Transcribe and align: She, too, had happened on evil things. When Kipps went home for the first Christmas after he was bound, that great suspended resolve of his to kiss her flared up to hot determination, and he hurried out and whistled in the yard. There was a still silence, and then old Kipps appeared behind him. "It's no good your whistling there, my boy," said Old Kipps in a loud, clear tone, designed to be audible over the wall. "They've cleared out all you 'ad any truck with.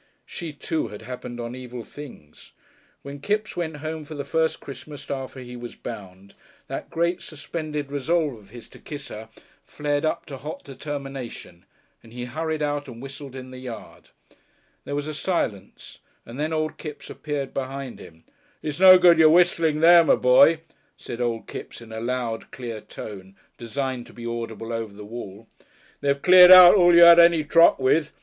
She, 0.25 0.51
too, 0.51 0.87
had 0.87 1.03
happened 1.03 1.39
on 1.39 1.53
evil 1.53 1.83
things. 1.83 2.53
When 3.03 3.19
Kipps 3.19 3.55
went 3.55 3.77
home 3.85 4.03
for 4.03 4.15
the 4.15 4.25
first 4.25 4.59
Christmas 4.59 5.11
after 5.11 5.41
he 5.41 5.55
was 5.55 5.75
bound, 5.75 6.33
that 6.65 6.89
great 6.89 7.21
suspended 7.21 7.91
resolve 7.91 8.33
of 8.39 8.49
his 8.49 8.67
to 8.69 8.79
kiss 8.79 9.09
her 9.09 9.29
flared 9.63 10.03
up 10.03 10.25
to 10.25 10.37
hot 10.37 10.63
determination, 10.63 11.65
and 12.01 12.11
he 12.13 12.25
hurried 12.25 12.63
out 12.63 12.87
and 12.87 12.99
whistled 12.99 13.35
in 13.35 13.51
the 13.51 13.59
yard. 13.59 14.09
There 14.85 14.95
was 14.95 15.05
a 15.05 15.13
still 15.13 15.33
silence, 15.35 15.99
and 16.25 16.39
then 16.39 16.51
old 16.51 16.79
Kipps 16.79 17.11
appeared 17.11 17.53
behind 17.53 17.99
him. 17.99 18.23
"It's 18.63 18.79
no 18.79 18.97
good 18.97 19.19
your 19.19 19.29
whistling 19.29 19.81
there, 19.81 20.03
my 20.03 20.15
boy," 20.15 20.61
said 20.97 21.21
Old 21.21 21.45
Kipps 21.45 21.79
in 21.79 21.91
a 21.91 21.99
loud, 22.01 22.49
clear 22.49 22.81
tone, 22.81 23.35
designed 23.55 24.07
to 24.07 24.13
be 24.13 24.25
audible 24.25 24.73
over 24.73 24.93
the 24.95 25.05
wall. 25.05 25.47
"They've 25.99 26.19
cleared 26.23 26.49
out 26.49 26.73
all 26.73 26.95
you 26.95 27.05
'ad 27.05 27.19
any 27.19 27.43
truck 27.43 27.77
with. 27.77 28.13